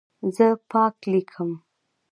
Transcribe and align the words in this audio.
زه 0.35 0.47
پاک 0.71 0.97
لیکم. 1.11 1.49